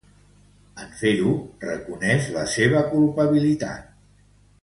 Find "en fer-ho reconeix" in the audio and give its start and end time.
0.83-2.31